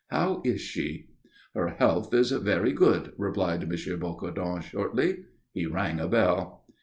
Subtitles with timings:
[0.07, 1.09] How is she?"
[1.53, 3.69] "Her health is very good," replied M.
[3.99, 5.25] Bocardon, shortly.
[5.53, 6.65] He rang a bell.